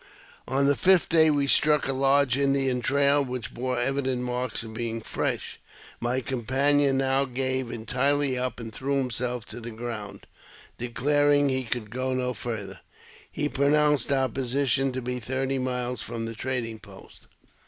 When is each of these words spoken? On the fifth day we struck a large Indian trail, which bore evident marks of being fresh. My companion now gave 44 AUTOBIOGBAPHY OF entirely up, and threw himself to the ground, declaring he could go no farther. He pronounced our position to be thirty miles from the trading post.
On 0.47 0.65
the 0.65 0.75
fifth 0.75 1.09
day 1.09 1.29
we 1.29 1.45
struck 1.45 1.87
a 1.87 1.93
large 1.93 2.35
Indian 2.35 2.81
trail, 2.81 3.23
which 3.23 3.53
bore 3.53 3.77
evident 3.79 4.23
marks 4.23 4.63
of 4.63 4.73
being 4.73 4.99
fresh. 4.99 5.59
My 5.99 6.21
companion 6.21 6.97
now 6.97 7.25
gave 7.25 7.65
44 7.67 7.67
AUTOBIOGBAPHY 7.67 7.75
OF 7.75 7.79
entirely 7.79 8.37
up, 8.39 8.59
and 8.59 8.73
threw 8.73 8.97
himself 8.97 9.45
to 9.45 9.61
the 9.61 9.69
ground, 9.69 10.25
declaring 10.79 11.49
he 11.49 11.63
could 11.65 11.91
go 11.91 12.15
no 12.15 12.33
farther. 12.33 12.79
He 13.31 13.47
pronounced 13.47 14.11
our 14.11 14.27
position 14.29 14.91
to 14.91 15.03
be 15.03 15.19
thirty 15.19 15.59
miles 15.59 16.01
from 16.01 16.25
the 16.25 16.33
trading 16.33 16.79
post. 16.79 17.27